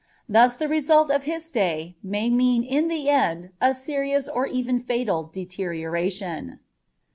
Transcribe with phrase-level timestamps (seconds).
[0.27, 4.79] Thus the result of his stay may mean in the end a serious or even
[4.79, 6.57] fatal deterioration.